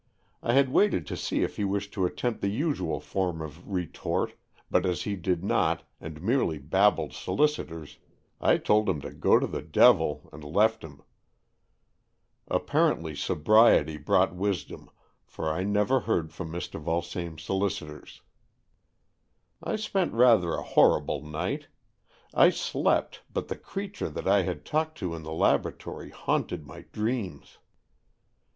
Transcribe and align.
I 0.41 0.53
had 0.53 0.73
waited 0.73 1.05
to 1.05 1.15
see 1.15 1.43
if 1.43 1.57
he 1.57 1.63
wished 1.63 1.93
to 1.93 2.07
attempt 2.07 2.41
the 2.41 2.47
usual 2.49 2.99
form 2.99 3.39
of 3.39 3.69
retort, 3.71 4.33
but 4.71 4.83
as 4.83 5.03
he 5.03 5.15
did 5.15 5.43
not, 5.43 5.83
and 5.99 6.23
merely 6.23 6.57
babbled 6.57 7.13
solicitors, 7.13 7.99
I 8.41 8.57
told 8.57 8.89
him 8.89 8.99
to 9.01 9.11
go 9.13 9.37
to 9.39 9.45
the 9.45 9.61
devil, 9.61 10.27
and 10.33 10.43
left 10.43 10.83
him. 10.83 11.03
Apparently 12.47 13.13
sobriety 13.13 13.91
AN 13.93 13.99
EXCHANGE 13.99 13.99
OF 13.99 14.07
SOULS 14.07 14.37
191 14.39 14.87
brought 14.87 14.89
wisdom, 14.89 14.89
for 15.27 15.53
I 15.53 15.63
never 15.63 15.99
heard 16.07 16.33
from 16.33 16.51
Mr. 16.51 16.81
Vulsame's 16.81 17.43
solicitors. 17.43 18.21
I 19.61 19.75
spent 19.75 20.13
rather 20.13 20.55
a 20.55 20.63
horrible 20.63 21.21
night. 21.23 21.67
I 22.33 22.49
slept, 22.49 23.21
but 23.31 23.49
the 23.49 23.55
creature 23.55 24.09
that 24.09 24.27
I 24.27 24.41
had 24.41 24.65
talked 24.65 24.97
to 24.97 25.13
in 25.13 25.21
the 25.21 25.31
laboratory 25.31 26.09
haunted 26.09 26.65
my 26.65 26.85
dreams. 26.91 27.59